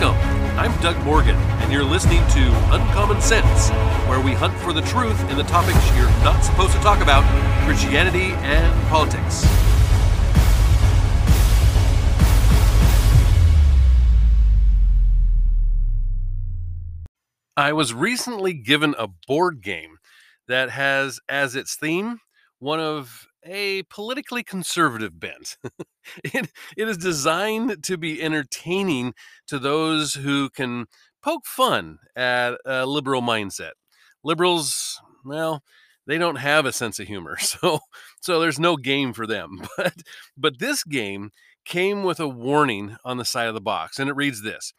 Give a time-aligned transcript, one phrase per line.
[0.00, 0.58] Welcome.
[0.58, 3.68] I'm Doug Morgan, and you're listening to Uncommon Sense,
[4.08, 7.22] where we hunt for the truth in the topics you're not supposed to talk about
[7.66, 9.44] Christianity and politics.
[17.56, 19.98] I was recently given a board game
[20.48, 22.20] that has as its theme
[22.58, 25.56] one of a politically conservative bent.
[26.24, 29.14] it, it is designed to be entertaining
[29.46, 30.86] to those who can
[31.22, 33.72] poke fun at a liberal mindset.
[34.24, 35.62] Liberals, well,
[36.06, 37.80] they don't have a sense of humor, so
[38.20, 39.62] so there's no game for them.
[39.76, 39.94] But
[40.36, 41.30] but this game
[41.64, 44.72] came with a warning on the side of the box, and it reads this.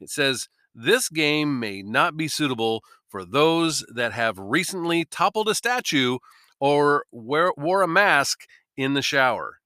[0.00, 5.54] It says, "This game may not be suitable for those that have recently toppled a
[5.54, 6.18] statue
[6.60, 8.46] or wear, wore a mask
[8.76, 9.58] in the shower.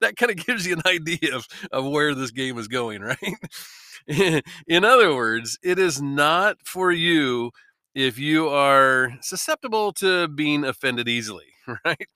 [0.00, 3.02] that kind of gives you an idea of, of where this game is going,
[4.06, 4.42] right?
[4.66, 7.50] in other words, it is not for you
[7.94, 11.46] if you are susceptible to being offended easily,
[11.84, 12.08] right?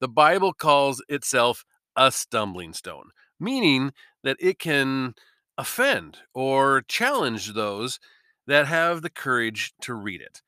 [0.00, 1.64] The Bible calls itself
[1.96, 5.14] a stumbling stone, meaning that it can
[5.56, 8.00] offend or challenge those
[8.46, 10.42] that have the courage to read it.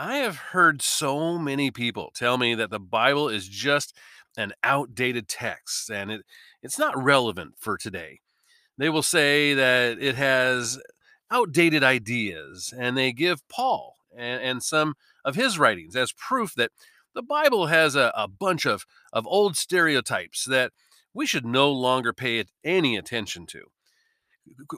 [0.00, 3.96] I have heard so many people tell me that the Bible is just
[4.36, 6.20] an outdated text and it,
[6.62, 8.20] it's not relevant for today.
[8.78, 10.80] They will say that it has
[11.32, 16.70] outdated ideas and they give Paul and, and some of his writings as proof that
[17.12, 20.70] the Bible has a, a bunch of, of old stereotypes that
[21.12, 23.64] we should no longer pay any attention to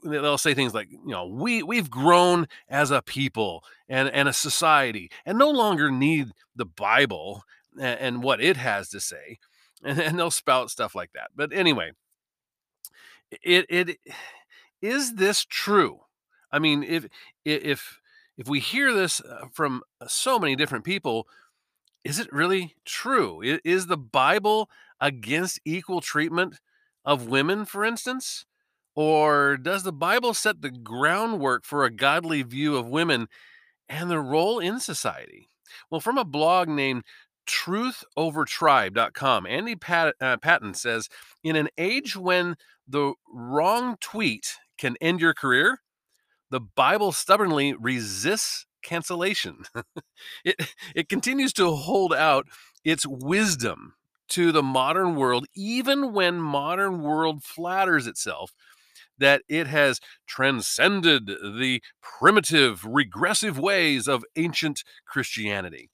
[0.04, 4.32] they'll say things like you know we we've grown as a people and and a
[4.32, 7.44] society and no longer need the bible
[7.80, 9.38] and, and what it has to say
[9.84, 11.92] and, and they'll spout stuff like that but anyway.
[13.42, 13.98] It it
[14.82, 16.00] is this true?
[16.50, 17.06] I mean if
[17.44, 18.00] if
[18.36, 21.28] if we hear this uh, from so many different people
[22.02, 23.40] is it really true?
[23.64, 24.68] Is the bible
[25.00, 26.58] against equal treatment
[27.04, 28.46] of women for instance
[28.94, 33.28] or does the Bible set the groundwork for a godly view of women
[33.88, 35.48] and their role in society?
[35.90, 37.04] Well, from a blog named
[37.48, 41.08] truthovertribe.com, Andy Pat- uh, Patton says
[41.42, 42.56] In an age when
[42.86, 45.78] the wrong tweet can end your career,
[46.50, 49.64] the Bible stubbornly resists cancellation.
[50.44, 50.56] it,
[50.94, 52.46] it continues to hold out
[52.84, 53.94] its wisdom
[54.30, 58.52] to the modern world, even when modern world flatters itself
[59.20, 65.90] that it has transcended the primitive, regressive ways of ancient Christianity.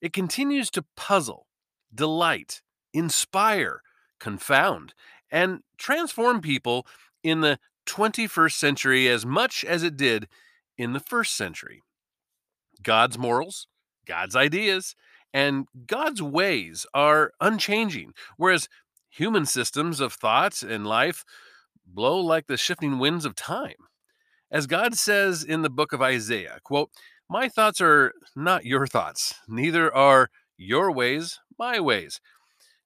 [0.00, 1.46] It continues to puzzle,
[1.94, 2.62] delight,
[2.92, 3.82] inspire,
[4.18, 4.94] confound,
[5.30, 6.86] and transform people
[7.22, 10.28] in the 21st century as much as it did
[10.76, 11.82] in the first century.
[12.82, 13.66] God's morals,
[14.06, 14.94] God's ideas,
[15.32, 18.68] and God's ways are unchanging, whereas
[19.10, 21.24] human systems of thought and life
[21.94, 23.74] blow like the shifting winds of time.
[24.50, 26.90] As God says in the book of Isaiah, quote,
[27.28, 32.20] My thoughts are not your thoughts, neither are your ways my ways.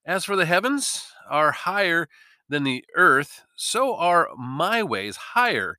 [0.05, 2.09] As for the heavens are higher
[2.49, 5.79] than the earth, so are my ways higher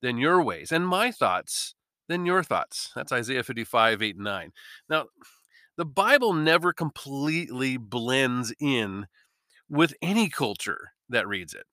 [0.00, 1.74] than your ways, and my thoughts
[2.08, 2.90] than your thoughts.
[2.94, 4.52] That's Isaiah 55, 8, 9.
[4.88, 5.06] Now,
[5.76, 9.06] the Bible never completely blends in
[9.68, 11.66] with any culture that reads it.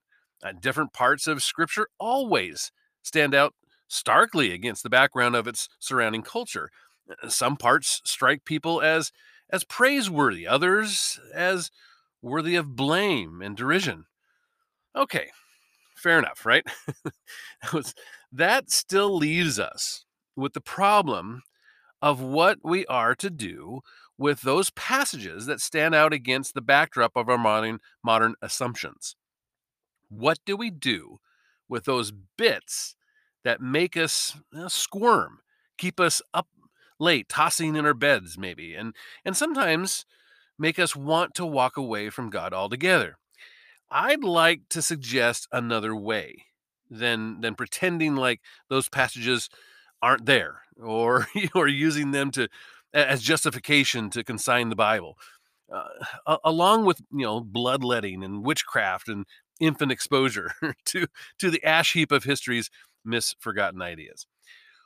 [0.45, 3.55] Uh, different parts of Scripture always stand out
[3.87, 6.69] starkly against the background of its surrounding culture.
[7.09, 9.11] Uh, some parts strike people as
[9.49, 11.69] as praiseworthy, others as
[12.21, 14.05] worthy of blame and derision.
[14.95, 15.29] Okay,
[15.95, 16.65] fair enough, right?
[18.31, 20.05] that still leaves us
[20.35, 21.43] with the problem
[22.01, 23.81] of what we are to do
[24.17, 29.15] with those passages that stand out against the backdrop of our modern modern assumptions.
[30.17, 31.19] What do we do
[31.67, 32.95] with those bits
[33.43, 35.39] that make us uh, squirm,
[35.77, 36.47] keep us up
[36.99, 40.05] late, tossing in our beds, maybe, and and sometimes
[40.57, 43.17] make us want to walk away from God altogether?
[43.89, 46.45] I'd like to suggest another way
[46.89, 49.49] than than pretending like those passages
[50.01, 52.47] aren't there or or using them to
[52.93, 55.17] as justification to consign the Bible.
[55.71, 59.25] Uh, along with you know bloodletting and witchcraft and
[59.59, 60.53] infant exposure
[60.85, 61.07] to
[61.39, 62.69] to the ash heap of history's
[63.03, 64.27] misforgotten ideas.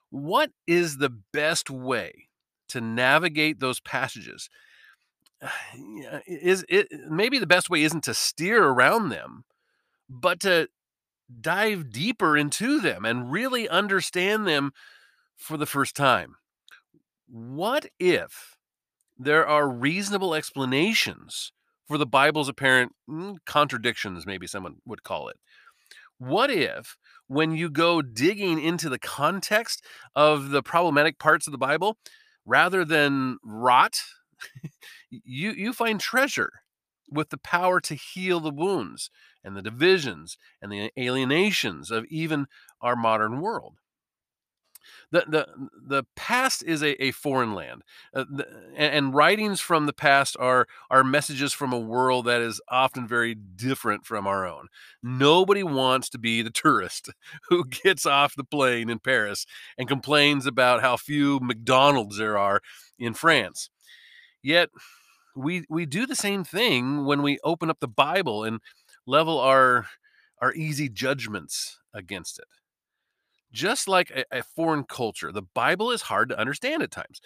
[0.09, 2.29] What is the best way
[2.69, 4.49] to navigate those passages?
[6.27, 9.45] Is it maybe the best way isn't to steer around them,
[10.09, 10.67] but to
[11.41, 14.71] dive deeper into them and really understand them
[15.35, 16.35] for the first time.
[17.27, 18.57] What if
[19.17, 21.51] there are reasonable explanations
[21.89, 25.37] for the Bible's apparent mm, contradictions, maybe someone would call it?
[26.19, 26.97] What if,
[27.27, 31.97] when you go digging into the context of the problematic parts of the Bible,
[32.45, 34.01] rather than rot,
[35.11, 36.51] you, you find treasure
[37.09, 39.09] with the power to heal the wounds
[39.43, 42.47] and the divisions and the alienations of even
[42.81, 43.77] our modern world?
[45.11, 45.47] The the
[45.87, 47.83] the past is a, a foreign land,
[48.13, 52.41] uh, the, and, and, writings from the past are are messages from a world that
[52.41, 54.67] is often very different from our own.
[55.01, 57.09] Nobody wants to be the tourist
[57.49, 59.45] who gets off the plane in Paris
[59.77, 62.61] and complains about how few McDonald's there are
[62.97, 63.69] in France.
[64.43, 64.69] Yet
[65.35, 68.59] we we do the same thing when we open up the Bible and
[69.05, 69.87] level our
[70.41, 72.45] our easy judgments against it
[73.51, 77.21] just like a, a, foreign culture the bible is hard to understand at times.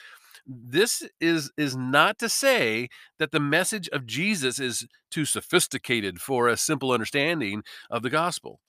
[0.46, 6.48] This is is not to say that the message of jesus is too sophisticated for
[6.48, 8.60] a simple understanding of the gospel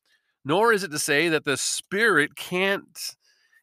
[0.44, 3.16] nor is it to say that the spirit can't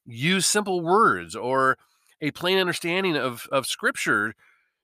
[0.05, 1.77] use simple words or
[2.21, 4.33] a plain understanding of, of scripture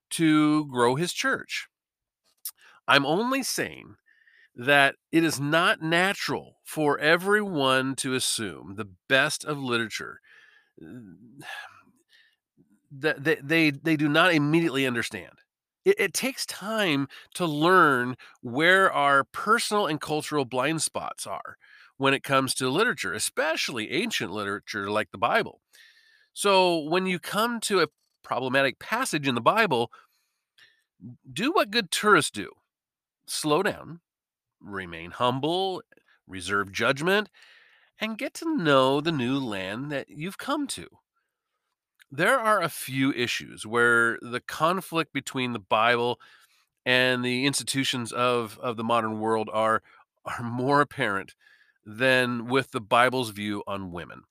[0.09, 1.67] to grow his church.
[2.87, 3.95] I'm only saying
[4.57, 10.19] that it is not natural for everyone to assume the best of literature
[10.83, 11.13] mm,
[12.91, 15.33] that they, they, they do not immediately understand.
[15.85, 21.57] It, it takes time to learn where our personal and cultural blind spots are
[21.97, 25.61] when it comes to literature, especially ancient literature like the Bible.
[26.33, 27.87] So when you come to a
[28.23, 29.91] problematic passage in the Bible,
[31.31, 32.49] do what good tourists do
[33.27, 33.99] slow down,
[34.59, 35.81] remain humble,
[36.27, 37.29] reserve judgment,
[37.99, 40.87] and get to know the new land that you've come to.
[42.11, 46.19] There are a few issues where the conflict between the Bible
[46.85, 49.81] and the institutions of, of the modern world are,
[50.23, 51.35] are more apparent
[51.85, 54.21] than with the Bible's view on women.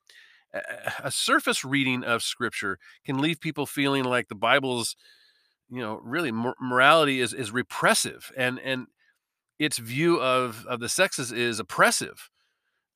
[1.02, 4.96] A surface reading of scripture can leave people feeling like the Bible's,
[5.68, 8.86] you know, really morality is is repressive and and
[9.58, 12.30] its view of of the sexes is oppressive.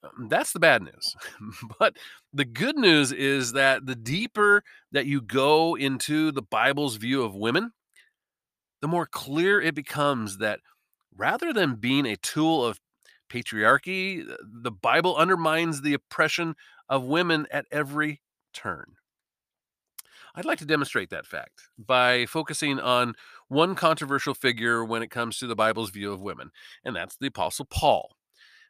[0.03, 1.15] Um, that's the bad news.
[1.79, 1.97] but
[2.33, 4.63] the good news is that the deeper
[4.93, 7.73] that you go into the Bible's view of women,
[8.81, 10.61] the more clear it becomes that
[11.17, 12.81] rather than being a tool of
[13.31, 16.55] patriarchy, the Bible undermines the oppression
[16.89, 18.21] of women at every
[18.53, 18.97] turn.
[20.35, 23.15] I'd like to demonstrate that fact by focusing on
[23.51, 26.51] one controversial figure when it comes to the Bible's view of women,
[26.85, 28.17] and that's the Apostle Paul.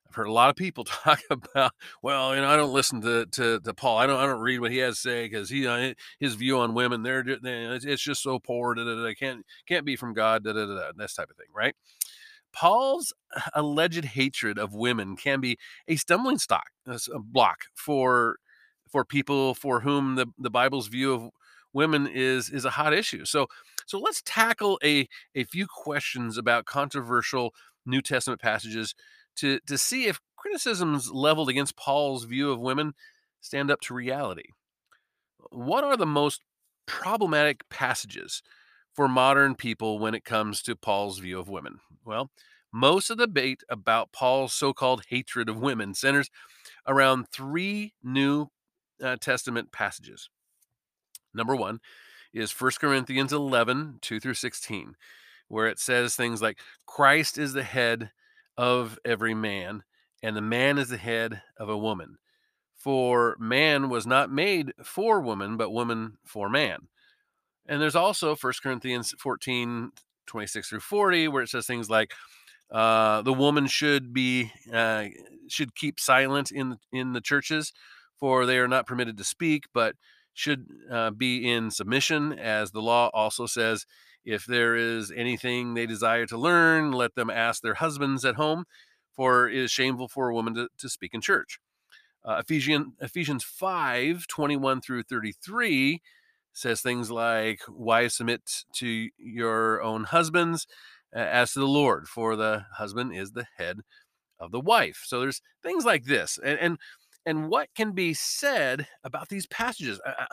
[0.08, 1.72] I've heard a lot of people talk about,
[2.02, 3.98] well, you know, I don't listen to to, to Paul.
[3.98, 6.58] I don't I don't read what he has to say because he uh, his view
[6.58, 8.74] on women, they're, it's just so poor.
[8.74, 10.44] Da, da, da, can't can't be from God.
[10.44, 11.74] Da, da, da, da, this type of thing, right?
[12.52, 13.12] Paul's
[13.54, 18.36] alleged hatred of women can be a stumbling stock, a block for
[18.90, 21.30] for people for whom the, the Bible's view of
[21.72, 23.24] women is is a hot issue.
[23.24, 23.46] So
[23.90, 27.52] so let's tackle a a few questions about controversial
[27.84, 28.94] New Testament passages
[29.36, 32.92] to to see if criticisms leveled against Paul's view of women
[33.40, 34.50] stand up to reality.
[35.50, 36.42] What are the most
[36.86, 38.42] problematic passages
[38.94, 41.80] for modern people when it comes to Paul's view of women?
[42.04, 42.30] Well,
[42.72, 46.30] most of the debate about Paul's so called hatred of women centers
[46.86, 48.48] around three New
[49.02, 50.28] uh, Testament passages.
[51.34, 51.80] Number one
[52.32, 54.94] is 1 Corinthians 11, 2 through 16,
[55.48, 58.10] where it says things like, Christ is the head
[58.56, 59.82] of every man,
[60.22, 62.18] and the man is the head of a woman.
[62.76, 66.88] For man was not made for woman, but woman for man.
[67.66, 69.92] And there's also 1 Corinthians 14,
[70.26, 72.12] 26 through 40, where it says things like,
[72.70, 75.06] uh, the woman should be uh,
[75.48, 77.72] should keep silent in in the churches,
[78.16, 79.96] for they are not permitted to speak, but
[80.34, 83.86] should uh, be in submission, as the law also says.
[84.24, 88.64] If there is anything they desire to learn, let them ask their husbands at home,
[89.14, 91.58] for it is shameful for a woman to, to speak in church.
[92.24, 96.02] Uh, Ephesians, Ephesians 5 21 through 33
[96.52, 100.66] says things like, Wives, submit to your own husbands
[101.12, 103.80] as to the Lord, for the husband is the head
[104.38, 105.02] of the wife.
[105.04, 106.38] So there's things like this.
[106.42, 106.78] And, and
[107.26, 110.26] and what can be said about these passages a,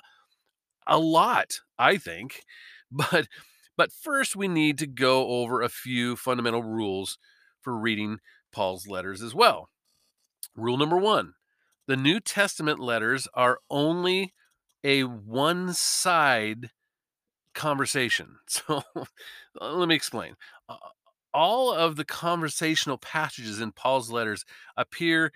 [0.87, 2.43] a lot i think
[2.91, 3.27] but
[3.75, 7.17] but first we need to go over a few fundamental rules
[7.61, 8.19] for reading
[8.51, 9.69] paul's letters as well
[10.55, 11.33] Rule number one
[11.87, 14.33] the New Testament letters are only
[14.83, 16.71] a one side
[17.53, 18.37] conversation.
[18.47, 18.83] So
[19.59, 20.35] let me explain.
[20.69, 20.77] Uh,
[21.33, 25.31] all of the conversational passages in Paul's letters appear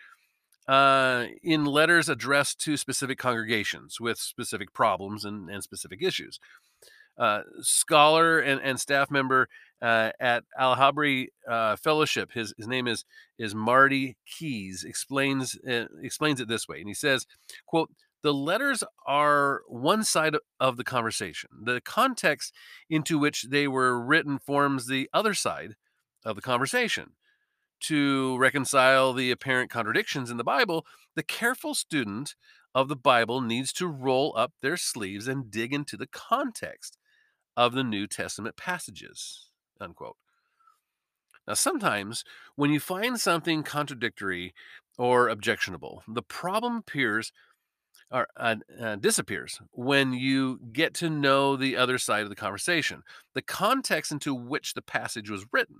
[0.72, 6.40] uh, in letters addressed to specific congregations with specific problems and, and specific issues.
[7.18, 9.50] Uh, scholar and, and staff member
[9.82, 13.04] uh, at Al Habri uh, Fellowship, his, his name is
[13.38, 17.28] is Marty Keys, explains uh, explains it this way, and he says,
[17.66, 17.90] "quote
[18.22, 21.50] The letters are one side of the conversation.
[21.64, 22.54] The context
[22.90, 25.76] into which they were written forms the other side
[26.24, 27.12] of the conversation."
[27.82, 30.86] To reconcile the apparent contradictions in the Bible,
[31.16, 32.36] the careful student
[32.74, 36.98] of the Bible needs to roll up their sleeves and dig into the context
[37.58, 39.48] of the New Testament passages.
[39.80, 40.18] Unquote.
[41.48, 42.24] Now, sometimes
[42.56, 44.54] when you find something contradictory
[44.98, 47.32] or objectionable, the problem appears
[48.12, 53.04] or uh, uh, disappears when you get to know the other side of the conversation,
[53.34, 55.78] the context into which the passage was written.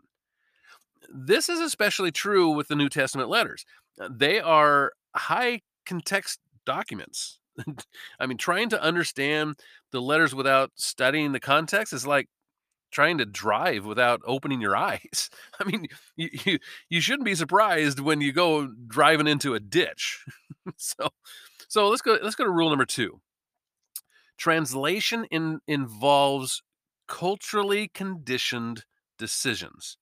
[1.10, 3.66] This is especially true with the New Testament letters.
[4.00, 7.40] Uh, they are high context documents.
[8.20, 9.60] I mean, trying to understand
[9.92, 12.28] the letters without studying the context is like
[12.92, 15.30] trying to drive without opening your eyes.
[15.60, 20.24] I mean, you you, you shouldn't be surprised when you go driving into a ditch.
[20.78, 21.10] so
[21.68, 23.20] so let's go let's go to rule number 2.
[24.38, 26.64] Translation in, involves
[27.08, 28.86] culturally conditioned
[29.18, 29.98] decisions.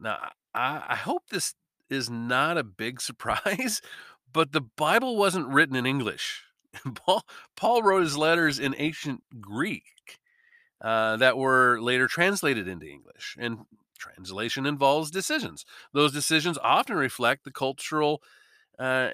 [0.00, 0.18] Now,
[0.54, 1.54] I, I hope this
[1.90, 3.80] is not a big surprise,
[4.32, 6.44] but the Bible wasn't written in English.
[6.94, 7.24] Paul,
[7.56, 9.84] Paul wrote his letters in ancient Greek
[10.80, 13.36] uh, that were later translated into English.
[13.38, 13.60] And
[13.98, 15.64] translation involves decisions.
[15.92, 18.22] Those decisions often reflect the cultural,
[18.78, 19.10] uh,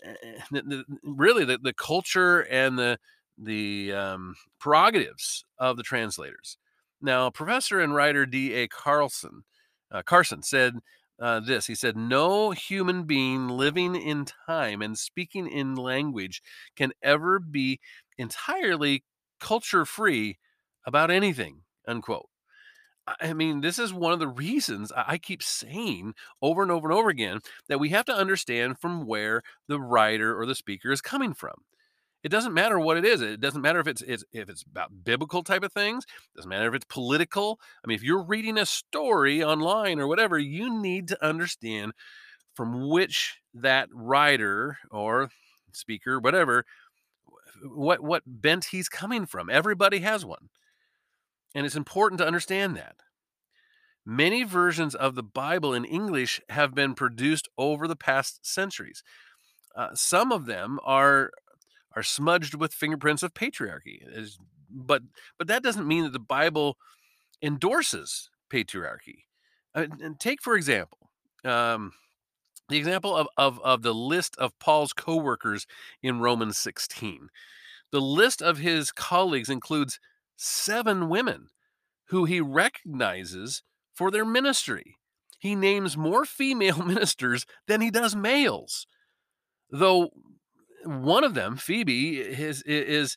[0.51, 2.99] the, the, really the, the culture and the
[3.37, 6.57] the um, prerogatives of the translators.
[7.03, 8.69] Now, professor and writer D.A.
[8.69, 9.43] Carlson
[9.95, 10.75] uh, Carson said
[11.21, 11.67] uh, this.
[11.67, 16.43] He said, No human being living in time and speaking in language
[16.77, 17.81] can ever be
[18.19, 19.05] entirely
[19.41, 20.39] culture free
[20.87, 22.29] about anything, unquote.
[23.21, 26.99] I mean, this is one of the reasons I keep saying over and over and
[26.99, 31.03] over again that we have to understand from where the writer or the speaker is
[31.03, 31.65] coming from.
[32.25, 33.21] It doesn't matter what it is.
[33.21, 36.05] It doesn't matter if it's, it's if it's about biblical type of things.
[36.05, 37.61] It doesn't matter if it's political.
[37.85, 41.93] I mean, if you're reading a story online or whatever, you need to understand
[42.55, 45.29] from which that writer or
[45.73, 46.65] speaker, whatever,
[47.63, 49.51] what what bent he's coming from.
[49.51, 50.49] Everybody has one.
[51.55, 52.97] And it's important to understand that.
[54.07, 59.03] Many versions of the Bible in English have been produced over the past centuries.
[59.77, 61.31] Uh, some of them are
[61.97, 64.01] are smudged with fingerprints of patriarchy.
[64.71, 65.03] but
[65.39, 66.77] but that doesn't mean that the Bible
[67.43, 69.25] endorses patriarchy.
[69.75, 69.87] Uh,
[70.19, 71.11] take for example,
[71.45, 71.93] um,
[72.69, 75.67] the example of, of of the list of Paul's co-workers
[76.03, 77.29] in Romans 16.
[77.93, 80.01] The list of his colleagues includes
[80.37, 81.49] seven women
[82.07, 83.63] who he recognizes
[83.95, 84.97] for their ministry.
[85.39, 88.87] He names more female ministers than he does males.
[89.71, 90.11] Though
[90.85, 93.17] one of them, Phoebe, is is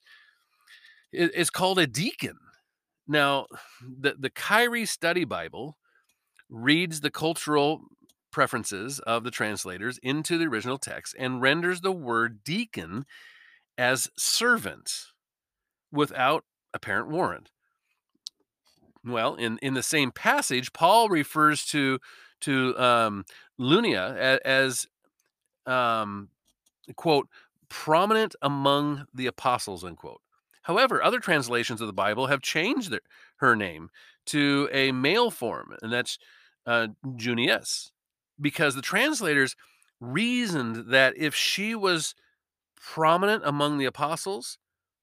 [1.12, 2.38] is called a deacon.
[3.08, 3.48] Now,
[3.82, 5.78] the the Kyrie Study Bible
[6.50, 7.82] reads the cultural
[8.32, 13.06] preferences of the translators into the original text and renders the word deacon
[13.78, 14.92] as servant
[15.92, 16.44] without
[16.74, 17.50] apparent warrant.
[19.04, 22.00] Well, in, in the same passage, Paul refers to
[22.42, 23.26] to um,
[23.58, 26.30] Lydia as, as um,
[26.96, 27.28] quote
[27.70, 30.22] prominent among the apostles, unquote.
[30.64, 33.02] However, other translations of the Bible have changed their,
[33.38, 33.90] her name
[34.28, 36.18] to a male form, and that's
[36.66, 37.92] uh, Junius,
[38.40, 39.56] because the translators
[40.00, 42.14] reasoned that if she was
[42.76, 44.58] prominent among the apostles,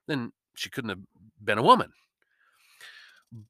[0.07, 1.01] then she couldn't have
[1.43, 1.93] been a woman.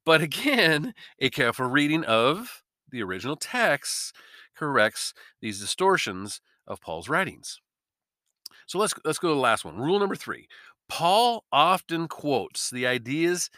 [0.05, 4.15] But again, a careful reading of the original text
[4.55, 7.59] corrects these distortions of Paul's writings.
[8.65, 9.77] So let's let's go to the last one.
[9.77, 10.47] Rule number 3.
[10.87, 13.49] Paul often quotes the ideas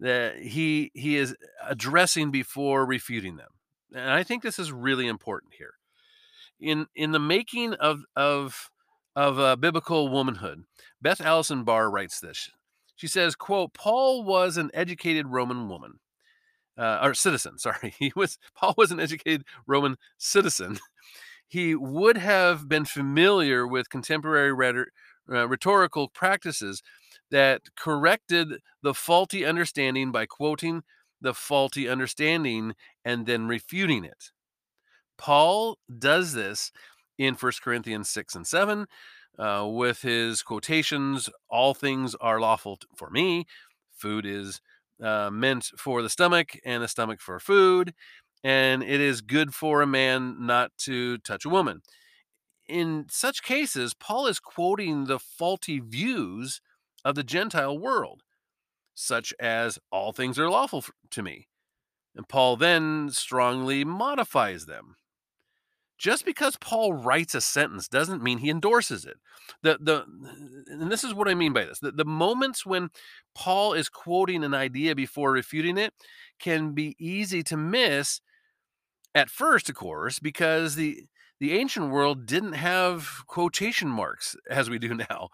[0.00, 1.36] that he he is
[1.68, 3.50] addressing before refuting them.
[3.94, 5.74] And I think this is really important here.
[6.58, 8.70] In in the making of of
[9.16, 10.64] of biblical womanhood,
[11.02, 12.50] Beth Allison Barr writes this.
[12.96, 16.00] She says, "quote Paul was an educated Roman woman,
[16.78, 17.58] uh, or citizen.
[17.58, 20.78] Sorry, he was Paul was an educated Roman citizen
[21.50, 24.92] he would have been familiar with contemporary rhetor-
[25.30, 26.82] uh, rhetorical practices
[27.30, 30.82] that corrected the faulty understanding by quoting
[31.20, 34.30] the faulty understanding and then refuting it.
[35.18, 36.72] Paul does this
[37.18, 38.86] in 1 Corinthians 6 and 7
[39.38, 43.46] uh, with his quotations All things are lawful for me.
[43.96, 44.60] Food is
[45.02, 47.94] uh, meant for the stomach, and the stomach for food.
[48.42, 51.82] And it is good for a man not to touch a woman.
[52.68, 56.60] In such cases, Paul is quoting the faulty views
[57.04, 58.22] of the Gentile world,
[58.94, 61.48] such as all things are lawful to me.
[62.14, 64.96] And Paul then strongly modifies them
[66.00, 69.18] just because Paul writes a sentence doesn't mean he endorses it.
[69.62, 70.06] The the
[70.66, 71.78] and this is what I mean by this.
[71.78, 72.88] The, the moments when
[73.34, 75.92] Paul is quoting an idea before refuting it
[76.38, 78.22] can be easy to miss
[79.14, 81.04] at first, of course, because the
[81.40, 85.30] the ancient world didn't have quotation marks as we do now.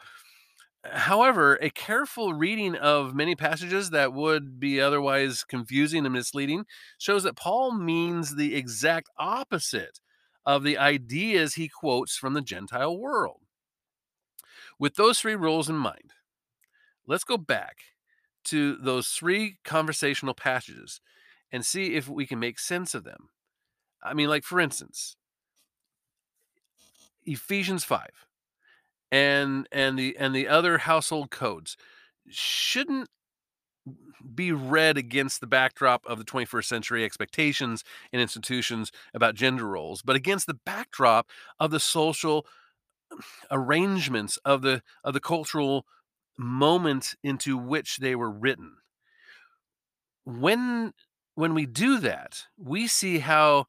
[0.84, 6.64] However, a careful reading of many passages that would be otherwise confusing and misleading
[6.98, 10.00] shows that Paul means the exact opposite
[10.44, 13.40] of the ideas he quotes from the Gentile world.
[14.78, 16.12] With those three rules in mind,
[17.06, 17.78] let's go back
[18.44, 21.00] to those three conversational passages
[21.52, 23.30] and see if we can make sense of them.
[24.06, 25.16] I mean, like for instance,
[27.24, 28.08] Ephesians 5
[29.12, 31.76] and and the and the other household codes
[32.28, 33.08] shouldn't
[34.34, 40.02] be read against the backdrop of the 21st century expectations and institutions about gender roles,
[40.02, 42.46] but against the backdrop of the social
[43.50, 45.86] arrangements of the of the cultural
[46.38, 48.76] moment into which they were written.
[50.24, 50.92] When
[51.34, 53.66] when we do that, we see how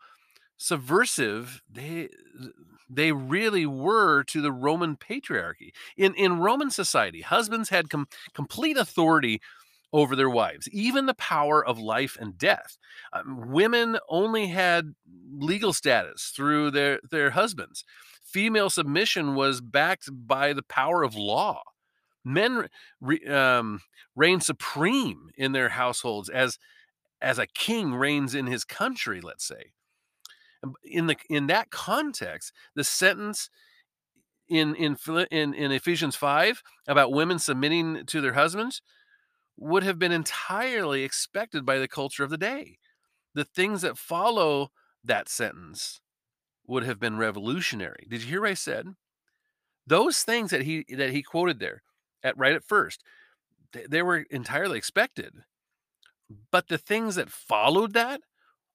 [0.58, 2.10] subversive they
[2.90, 5.72] they really were to the Roman patriarchy.
[5.96, 9.42] In in Roman society, husbands had com- complete authority
[9.94, 12.78] over their wives, even the power of life and death.
[13.14, 14.96] Um, women only had
[15.32, 17.84] legal status through their their husbands.
[18.24, 21.62] Female submission was backed by the power of law.
[22.26, 22.68] Men
[23.00, 23.80] re, um,
[24.16, 26.60] reigned supreme in their households as
[27.22, 29.22] as a king reigns in his country.
[29.22, 29.72] Let's say
[30.84, 33.50] in the in that context, the sentence
[34.48, 34.98] in in
[35.32, 38.82] in, in Ephesians 5 about women submitting to their husbands
[39.58, 42.78] would have been entirely expected by the culture of the day.
[43.34, 44.72] The things that follow
[45.04, 46.02] that sentence
[46.66, 48.06] would have been revolutionary.
[48.10, 48.88] Did you hear what I said?
[49.86, 51.82] Those things that he that he quoted there
[52.24, 53.04] at right at first,
[53.74, 55.34] they, they were entirely expected.
[56.52, 58.22] But the things that followed that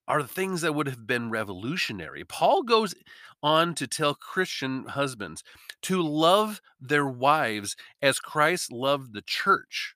[0.08, 2.24] are the things that would have been revolutionary.
[2.24, 2.94] Paul goes
[3.42, 5.42] on to tell Christian husbands
[5.82, 9.94] to love their wives as Christ loved the church.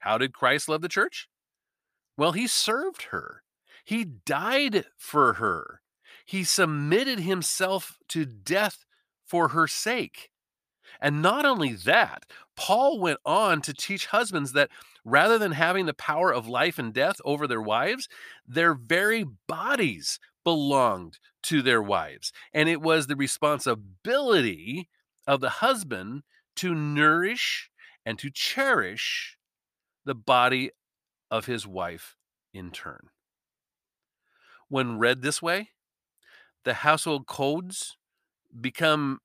[0.00, 1.28] How did Christ love the church?
[2.16, 3.42] Well, he served her.
[3.84, 5.80] He died for her.
[6.24, 8.84] He submitted himself to death
[9.26, 10.30] for her sake.
[11.00, 12.24] And not only that,
[12.56, 14.70] Paul went on to teach husbands that
[15.04, 18.08] rather than having the power of life and death over their wives,
[18.46, 22.32] their very bodies belonged to their wives.
[22.52, 24.88] And it was the responsibility
[25.26, 26.22] of the husband
[26.56, 27.70] to nourish
[28.04, 29.36] and to cherish
[30.04, 30.70] the body
[31.30, 32.16] of his wife
[32.54, 33.10] in turn.
[34.68, 35.70] When read this way,
[36.64, 37.96] the household codes
[38.58, 39.20] become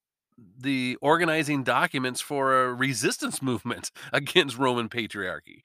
[0.58, 5.62] the organizing documents for a resistance movement against Roman patriarchy.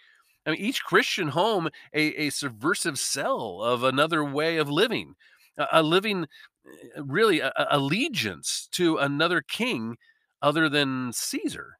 [0.47, 5.15] I mean, each Christian home a, a subversive cell of another way of living,
[5.59, 6.25] a, a living
[6.67, 9.97] eh, really a, allegiance to another king
[10.41, 11.79] other than Caesar.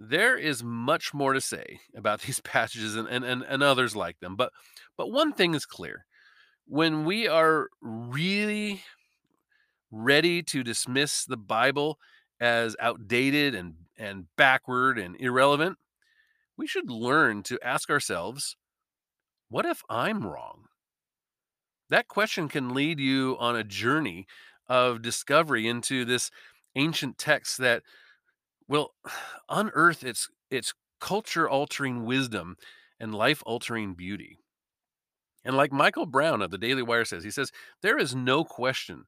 [0.00, 4.18] There is much more to say about these passages and, and, and, and others like
[4.20, 4.52] them, but
[4.96, 6.06] but one thing is clear.
[6.66, 8.82] When we are really
[9.94, 11.98] ready to dismiss the Bible
[12.40, 15.78] as outdated and, and backward and irrelevant,
[16.56, 18.56] we should learn to ask ourselves,
[19.48, 20.64] what if I'm wrong?
[21.90, 24.26] That question can lead you on a journey
[24.68, 26.30] of discovery into this
[26.74, 27.82] ancient text that
[28.66, 28.94] will
[29.48, 32.56] unearth its its culture altering wisdom
[32.98, 34.38] and life altering beauty.
[35.44, 37.52] And like Michael Brown of the Daily Wire says, he says,
[37.82, 39.04] there is no question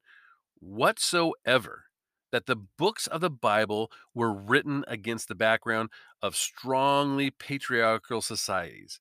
[0.61, 1.85] whatsoever
[2.33, 5.91] that the books of the Bible were written against the background
[6.23, 9.01] of strongly patriarchal societies.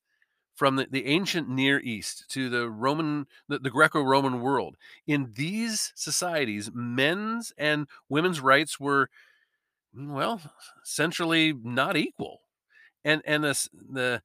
[0.56, 4.76] from the, the ancient Near East to the Roman, the, the Greco Roman world.
[5.06, 9.10] In these societies, men's and women's rights were,
[9.94, 10.40] well,
[10.82, 12.40] centrally not equal.
[13.04, 14.22] And, and the, the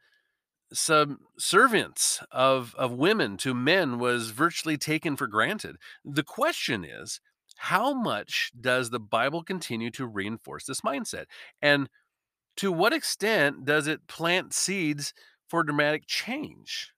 [0.73, 5.77] subservience of, of women to men was virtually taken for granted.
[6.05, 7.19] The question is,
[7.57, 11.25] how much does the Bible continue to reinforce this mindset?
[11.61, 11.89] And
[12.57, 15.13] to what extent does it plant seeds
[15.47, 16.91] for dramatic change?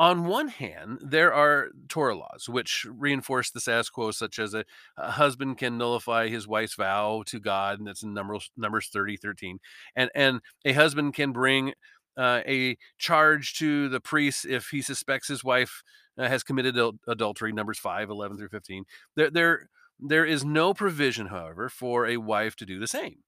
[0.00, 4.64] On one hand, there are Torah laws which reinforce the status quo, such as a,
[4.96, 9.18] a husband can nullify his wife's vow to God, and that's in Numbers, Numbers 30,
[9.18, 9.58] 13.
[9.94, 11.74] And, and a husband can bring
[12.16, 15.82] uh, a charge to the priest if he suspects his wife
[16.18, 18.84] uh, has committed adul- adultery, Numbers 5, 11 through 15.
[19.16, 19.68] There, there,
[19.98, 23.18] there is no provision, however, for a wife to do the same.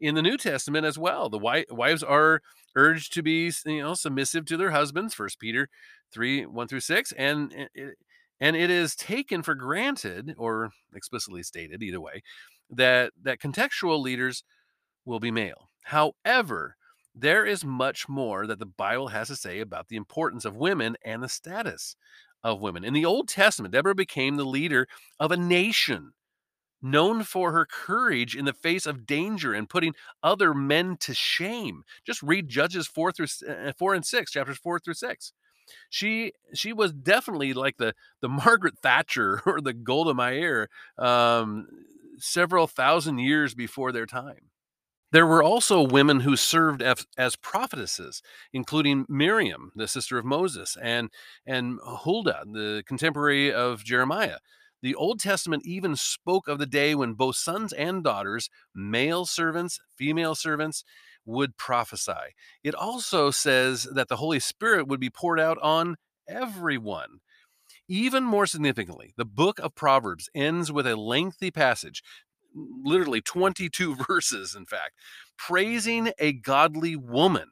[0.00, 2.40] In the New Testament as well, the wi- wives are
[2.74, 5.14] urged to be, you know, submissive to their husbands.
[5.14, 5.68] First Peter
[6.12, 7.94] three one through six, and it,
[8.40, 12.22] and it is taken for granted or explicitly stated, either way,
[12.70, 14.44] that that contextual leaders
[15.04, 15.70] will be male.
[15.84, 16.75] However,
[17.16, 20.96] there is much more that the Bible has to say about the importance of women
[21.04, 21.96] and the status
[22.44, 22.84] of women.
[22.84, 24.86] In the Old Testament, Deborah became the leader
[25.18, 26.12] of a nation
[26.82, 31.82] known for her courage in the face of danger and putting other men to shame.
[32.06, 35.32] Just read Judges 4 through uh, 4 and 6, chapters 4 through 6.
[35.90, 41.66] She she was definitely like the the Margaret Thatcher or the Golda Meir um,
[42.18, 44.50] several thousand years before their time.
[45.12, 51.10] There were also women who served as, prophetesses, including Miriam, the sister of Moses, and,
[51.46, 54.38] and Huldah, the contemporary of Jeremiah.
[54.82, 59.80] The Old Testament even spoke of the day when both sons and daughters, male servants,
[59.96, 60.84] female servants,
[61.24, 62.34] would prophesy.
[62.62, 65.96] It also says that the Holy Spirit would be poured out on
[66.28, 67.20] everyone.
[67.88, 72.02] Even more significantly, the book of Proverbs ends with a lengthy passage
[72.56, 74.92] literally 22 verses, in fact,
[75.36, 77.50] praising a godly woman,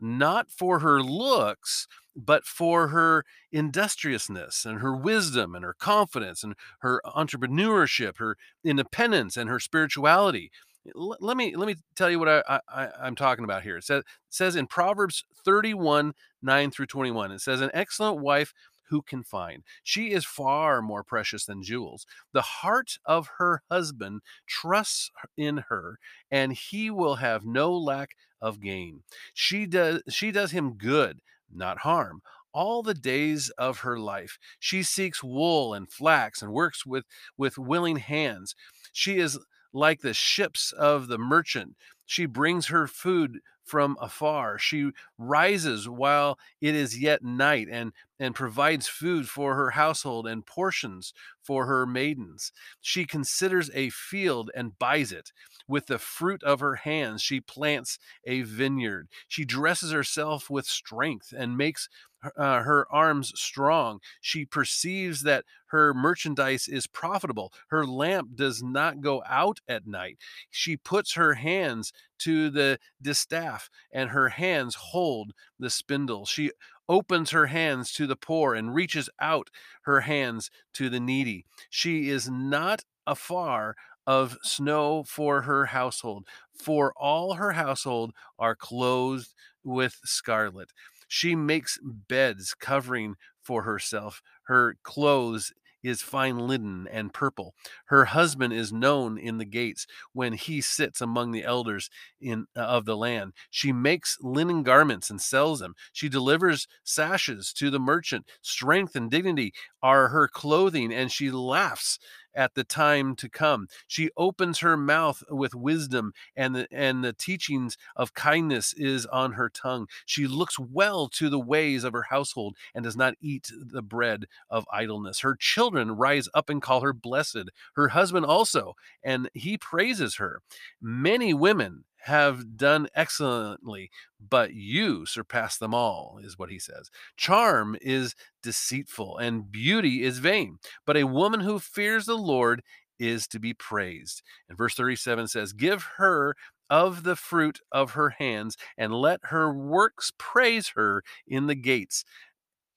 [0.00, 6.54] not for her looks, but for her industriousness and her wisdom and her confidence and
[6.80, 10.50] her entrepreneurship, her independence and her spirituality.
[10.94, 13.76] Let me let me tell you what I, I I'm talking about here.
[13.76, 17.30] It says, it says in Proverbs 31 9 through 21.
[17.30, 18.52] It says, "An excellent wife
[18.88, 19.62] who can find.
[19.82, 22.06] She is far more precious than jewels.
[22.32, 25.98] The heart of her husband trusts in her,
[26.30, 29.02] and he will have no lack of gain.
[29.34, 31.20] She does she does him good,
[31.52, 32.22] not harm.
[32.52, 34.38] All the days of her life.
[34.58, 37.06] She seeks wool and flax and works with,
[37.38, 38.54] with willing hands.
[38.92, 39.38] She is
[39.72, 41.76] like the ships of the merchant.
[42.04, 44.58] She brings her food from afar.
[44.58, 47.92] She rises while it is yet night and,
[48.22, 52.52] and provides food for her household and portions for her maidens.
[52.80, 55.32] She considers a field and buys it.
[55.66, 59.08] With the fruit of her hands, she plants a vineyard.
[59.26, 61.88] She dresses herself with strength and makes
[62.36, 63.98] uh, her arms strong.
[64.20, 67.52] She perceives that her merchandise is profitable.
[67.70, 70.18] Her lamp does not go out at night.
[70.48, 76.24] She puts her hands to the distaff, and her hands hold the spindle.
[76.24, 76.52] She
[76.92, 79.48] opens her hands to the poor and reaches out
[79.82, 81.46] her hands to the needy.
[81.70, 83.74] She is not afar
[84.06, 89.32] of snow for her household, for all her household are clothed
[89.64, 90.70] with scarlet.
[91.08, 94.20] She makes beds covering for herself.
[94.44, 97.54] Her clothes is fine linen and purple.
[97.86, 101.90] Her husband is known in the gates when he sits among the elders
[102.20, 103.32] in uh, of the land.
[103.50, 105.74] She makes linen garments and sells them.
[105.92, 108.26] She delivers sashes to the merchant.
[108.40, 111.98] Strength and dignity are her clothing, and she laughs
[112.34, 113.68] at the time to come.
[113.86, 119.32] She opens her mouth with wisdom, and the, and the teachings of kindness is on
[119.32, 119.86] her tongue.
[120.06, 124.26] She looks well to the ways of her household and does not eat the bread
[124.50, 125.20] of idleness.
[125.20, 130.40] Her children rise up and call her blessed, her husband also, and he praises her.
[130.80, 136.90] Many women have done excellently, but you surpass them all, is what he says.
[137.16, 142.62] Charm is deceitful and beauty is vain, but a woman who fears the Lord
[142.98, 144.22] is to be praised.
[144.48, 146.34] And verse 37 says, Give her
[146.68, 152.04] of the fruit of her hands and let her works praise her in the gates.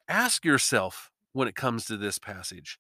[0.07, 2.77] Ask yourself when it comes to this passage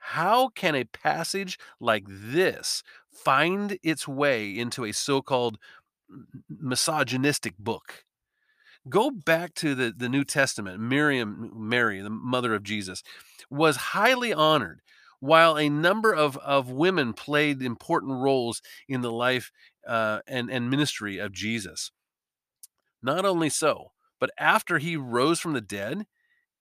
[0.00, 5.58] how can a passage like this find its way into a so called
[6.48, 8.04] misogynistic book.
[8.88, 10.80] Go back to the, the New Testament.
[10.80, 13.02] Miriam, Mary, the mother of Jesus,
[13.50, 14.80] was highly honored,
[15.20, 19.52] while a number of, of women played important roles in the life
[19.86, 21.90] uh, and, and ministry of Jesus.
[23.02, 26.06] Not only so, but after he rose from the dead,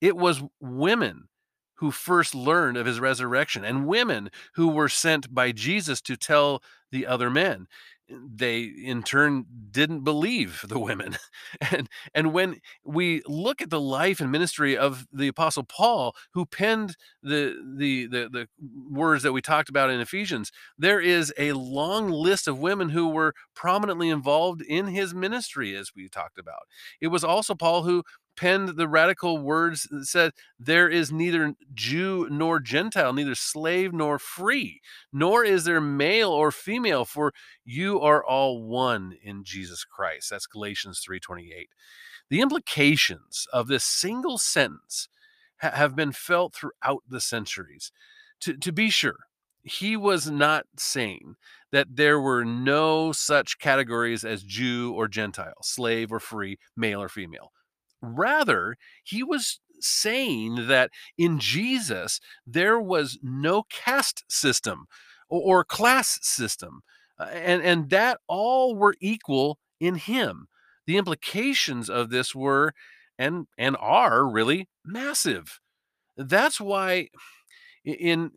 [0.02, 1.30] it was women
[1.76, 6.62] who first learned of his resurrection and women who were sent by Jesus to tell
[6.92, 7.68] the other men
[8.10, 11.18] they in turn didn't believe the women.
[11.72, 16.46] And and when we look at the life and ministry of the apostle paul who
[16.46, 18.48] penned the the the, the
[18.90, 23.10] words that we talked about in ephesians there is a long list of women who
[23.10, 26.68] were prominently involved in his ministry as we talked about.
[27.02, 28.04] It was also paul who
[28.40, 34.18] penned the radical words that said, There is neither Jew nor Gentile, neither slave nor
[34.18, 34.80] free,
[35.12, 37.34] nor is there male or female, for
[37.66, 40.30] you are all one in Jesus Christ.
[40.30, 41.68] That's Galatians 3:28.
[42.30, 45.10] The implications of this single sentence
[45.58, 47.92] ha- have been felt throughout the centuries.
[48.42, 49.26] To, to be sure,
[49.64, 51.36] he was not saying
[51.74, 57.10] that there were no such categories as Jew or Gentile, slave or free, male or
[57.10, 57.52] female.
[58.02, 64.86] Rather, he was saying that in Jesus, there was no caste system
[65.30, 66.82] or, or class system,
[67.20, 70.48] uh, and, and that all were equal in him.
[70.86, 72.74] The implications of this were
[73.18, 75.60] and, and are really massive.
[76.18, 77.10] That's why
[77.84, 78.32] in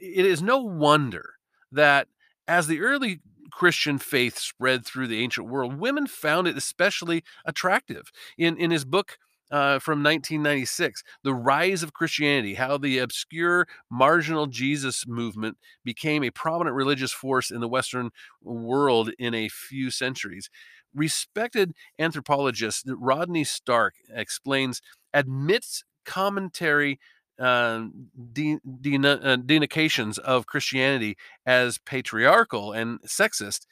[0.00, 1.34] it is no wonder
[1.70, 2.08] that
[2.48, 8.10] as the early Christian faith spread through the ancient world, women found it especially attractive.
[8.38, 9.18] In in his book
[9.50, 16.30] uh, from 1996, The Rise of Christianity, how the obscure marginal Jesus movement became a
[16.30, 18.10] prominent religious force in the Western
[18.42, 20.48] world in a few centuries.
[20.94, 24.80] Respected anthropologist Rodney Stark explains,
[25.12, 26.98] admits commentary
[27.40, 27.86] uh,
[28.32, 33.66] de- de- uh, denications of Christianity as patriarchal and sexist,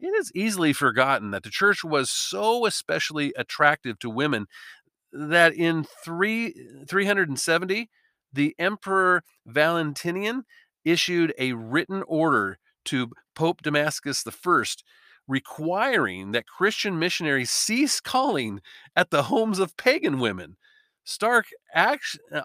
[0.00, 4.46] it is easily forgotten that the church was so especially attractive to women
[5.12, 6.54] that in three,
[6.88, 7.88] 370,
[8.32, 10.44] the Emperor Valentinian
[10.84, 14.82] issued a written order to Pope Damasus I
[15.28, 18.60] requiring that Christian missionaries cease calling
[18.96, 20.56] at the homes of pagan women
[21.04, 21.96] Stark uh,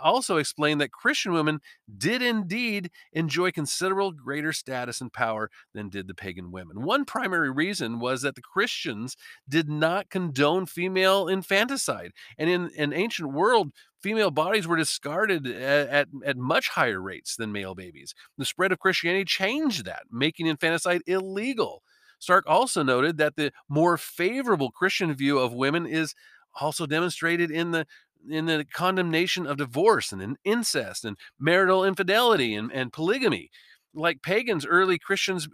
[0.01, 1.59] also explained that Christian women
[1.97, 6.81] did indeed enjoy considerable greater status and power than did the pagan women.
[6.83, 9.15] One primary reason was that the Christians
[9.47, 12.11] did not condone female infanticide.
[12.37, 17.35] And in an ancient world, female bodies were discarded at, at, at, much higher rates
[17.35, 18.13] than male babies.
[18.37, 21.83] The spread of Christianity changed that, making infanticide illegal.
[22.19, 26.15] Stark also noted that the more favorable Christian view of women is
[26.59, 27.85] also demonstrated in the
[28.29, 33.49] in the condemnation of divorce and in incest and marital infidelity and, and polygamy.
[33.93, 35.47] Like pagans, early Christians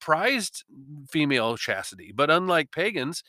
[0.00, 0.64] prized
[1.10, 3.22] female chastity, but unlike pagans,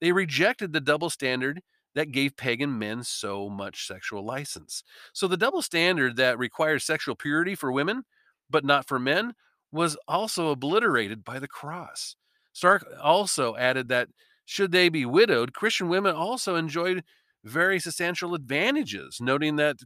[0.00, 1.60] they rejected the double standard
[1.94, 4.82] that gave pagan men so much sexual license.
[5.12, 8.04] So the double standard that requires sexual purity for women,
[8.50, 9.34] but not for men,
[9.70, 12.16] was also obliterated by the cross.
[12.52, 14.08] Stark also added that
[14.44, 17.04] should they be widowed, Christian women also enjoyed
[17.44, 19.76] very substantial advantages, noting that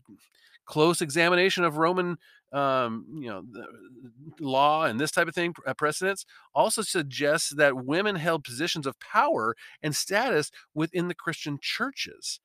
[0.66, 2.18] close examination of Roman,
[2.52, 3.44] um, you know,
[4.40, 8.98] law and this type of thing, uh, precedents, also suggests that women held positions of
[9.00, 12.40] power and status within the Christian churches.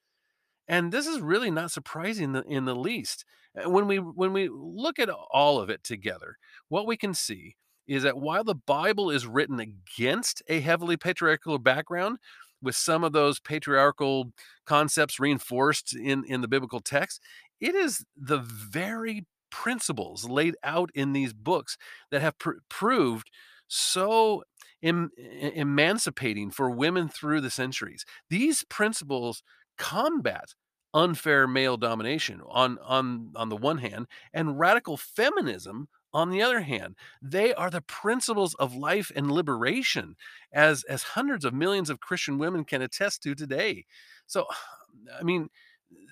[0.68, 3.26] And this is really not surprising in the least.
[3.60, 6.38] Uh, when we when we look at all of it together,
[6.70, 7.56] what we can see
[7.88, 12.20] is that while the Bible is written against a heavily patriarchal background,
[12.62, 14.32] with some of those patriarchal
[14.66, 17.22] concepts reinforced in, in the biblical text,
[17.60, 21.78] it is the very principles laid out in these books
[22.10, 23.30] that have pr- proved
[23.68, 24.44] so
[24.84, 28.06] em- emancipating for women through the centuries.
[28.30, 29.44] These principles
[29.78, 30.54] combat
[30.94, 36.62] unfair male domination on on on the one hand and radical feminism on the other
[36.62, 40.16] hand, they are the principles of life and liberation,
[40.52, 43.86] as, as hundreds of millions of Christian women can attest to today.
[44.28, 44.46] So,
[45.20, 45.50] I mean,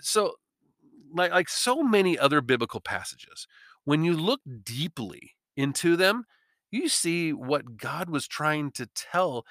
[0.02, 0.36] so
[1.14, 3.48] like, like so many other biblical passages,
[3.84, 6.26] when you look deeply into them,
[6.72, 9.46] you see what God was trying to tell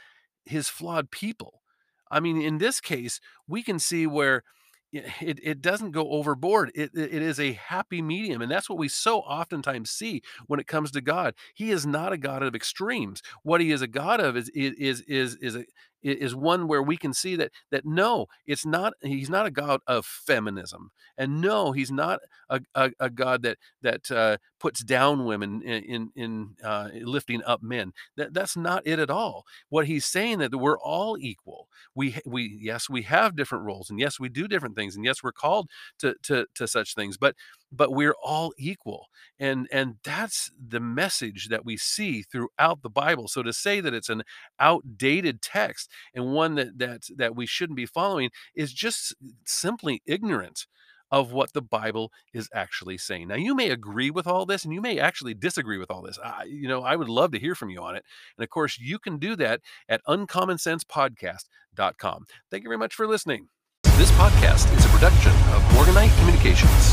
[0.45, 1.63] his flawed people.
[2.11, 4.45] I mean, in this case, we can see where
[4.93, 6.71] it, it doesn't go overboard.
[6.75, 8.41] It, it is a happy medium.
[8.41, 11.35] And that's what we so oftentimes see when it comes to God.
[11.55, 13.23] He is not a God of extremes.
[13.43, 15.65] What he is a God of is, is, is, is a,
[16.03, 18.93] is one where we can see that that no, it's not.
[19.03, 23.59] He's not a God of feminism, and no, he's not a, a, a God that
[23.83, 27.93] that uh, puts down women in in, in uh, lifting up men.
[28.17, 29.45] That that's not it at all.
[29.69, 31.69] What he's saying that we're all equal.
[31.95, 35.23] We we yes we have different roles, and yes we do different things, and yes
[35.23, 37.35] we're called to to to such things, but
[37.71, 39.07] but we're all equal
[39.39, 43.29] and and that's the message that we see throughout the bible.
[43.29, 44.23] So to say that it's an
[44.59, 50.67] outdated text and one that that that we shouldn't be following is just simply ignorant
[51.11, 53.29] of what the bible is actually saying.
[53.29, 56.19] Now you may agree with all this and you may actually disagree with all this.
[56.23, 58.05] I, you know i would love to hear from you on it.
[58.37, 63.49] And of course you can do that at uncommonsensepodcast.com thank you very much for listening.
[63.97, 66.93] This podcast is a production of morganite communications